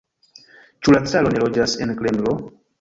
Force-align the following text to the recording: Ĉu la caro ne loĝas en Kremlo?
Ĉu 0.87 0.95
la 0.95 1.03
caro 1.13 1.35
ne 1.37 1.45
loĝas 1.45 1.79
en 1.87 1.97
Kremlo? 2.03 2.39